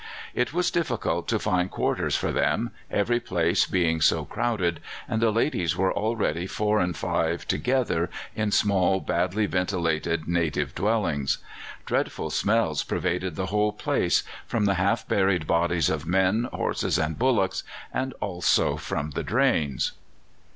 It 0.33 0.51
was 0.51 0.71
difficult 0.71 1.27
to 1.27 1.37
find 1.37 1.69
quarters 1.69 2.15
for 2.15 2.31
them, 2.31 2.71
every 2.89 3.19
place 3.19 3.67
being 3.67 4.01
so 4.01 4.25
crowded, 4.25 4.79
and 5.07 5.21
the 5.21 5.29
ladies 5.29 5.77
were 5.77 5.93
already 5.93 6.47
four 6.47 6.79
and 6.79 6.97
five 6.97 7.47
together 7.47 8.09
in 8.35 8.49
small, 8.51 8.99
badly 8.99 9.45
ventilated 9.45 10.27
native 10.27 10.73
dwellings. 10.73 11.37
Dreadful 11.85 12.31
smells 12.31 12.81
pervaded 12.83 13.35
the 13.35 13.45
whole 13.53 13.73
place, 13.73 14.23
from 14.47 14.65
the 14.65 14.73
half 14.81 15.07
buried 15.07 15.45
bodies 15.45 15.87
of 15.87 16.07
men, 16.07 16.49
horses, 16.51 16.97
and 16.97 17.19
bullocks, 17.19 17.61
and 17.93 18.13
also 18.21 18.77
from 18.77 19.11
the 19.11 19.21
drains. 19.21 19.91